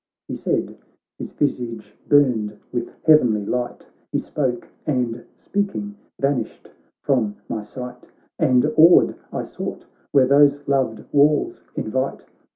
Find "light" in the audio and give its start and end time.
3.45-3.87